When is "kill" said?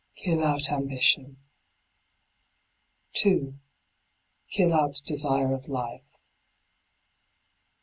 0.15-0.41, 4.49-4.73